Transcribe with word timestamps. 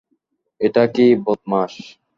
এটা 0.61 0.83
কি, 0.93 1.05
বদমাস? 1.25 1.73